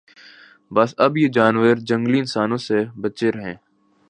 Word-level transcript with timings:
بس 0.71 0.89
اب 1.05 1.11
یہ 1.17 1.27
جانور 1.33 1.75
جنگلی 1.89 2.19
انسانوں 2.19 2.57
سے 2.67 2.77
بچیں 3.01 3.31
رھیں 3.31 3.55